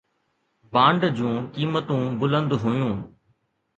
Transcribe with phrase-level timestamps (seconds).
[0.73, 2.97] bond جون قيمتون بلند هيون